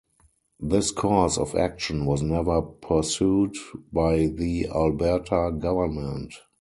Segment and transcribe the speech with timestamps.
[0.59, 3.55] This course of action was never pursued
[3.93, 6.33] by the Alberta government.